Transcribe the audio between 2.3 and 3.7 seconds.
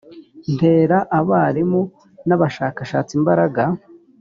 abashakashatsi imbaraga